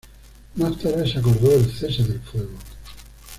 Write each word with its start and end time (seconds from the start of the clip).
Más 0.55 0.79
tarde 0.79 1.05
se 1.07 1.19
acordó 1.19 1.51
el 1.53 1.71
cese 1.71 2.01
del 2.01 2.21
fuego. 2.21 2.53